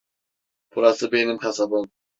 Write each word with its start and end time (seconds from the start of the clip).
Burası 0.75 1.11
benim 1.11 1.37
kasabam. 1.37 1.85